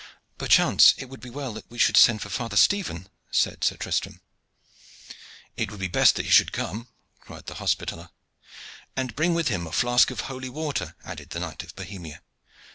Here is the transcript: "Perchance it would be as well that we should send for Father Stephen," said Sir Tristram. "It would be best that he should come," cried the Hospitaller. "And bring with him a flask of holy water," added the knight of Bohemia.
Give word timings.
"Perchance 0.39 0.95
it 0.97 1.09
would 1.09 1.19
be 1.19 1.29
as 1.29 1.35
well 1.35 1.53
that 1.53 1.69
we 1.69 1.77
should 1.77 1.95
send 1.95 2.23
for 2.23 2.29
Father 2.29 2.57
Stephen," 2.57 3.07
said 3.29 3.63
Sir 3.63 3.75
Tristram. 3.77 4.19
"It 5.55 5.69
would 5.69 5.79
be 5.79 5.87
best 5.87 6.15
that 6.15 6.25
he 6.25 6.31
should 6.31 6.51
come," 6.51 6.87
cried 7.19 7.45
the 7.45 7.53
Hospitaller. 7.61 8.09
"And 8.95 9.15
bring 9.15 9.35
with 9.35 9.49
him 9.49 9.67
a 9.67 9.71
flask 9.71 10.09
of 10.09 10.21
holy 10.21 10.49
water," 10.49 10.95
added 11.05 11.29
the 11.29 11.39
knight 11.39 11.61
of 11.61 11.75
Bohemia. 11.75 12.23